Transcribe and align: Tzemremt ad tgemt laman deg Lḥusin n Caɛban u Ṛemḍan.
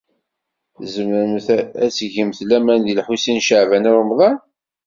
Tzemremt 0.79 1.47
ad 1.83 1.91
tgemt 1.97 2.39
laman 2.49 2.79
deg 2.83 2.95
Lḥusin 2.99 3.39
n 3.41 3.45
Caɛban 3.47 3.89
u 3.89 3.93
Ṛemḍan. 4.01 4.37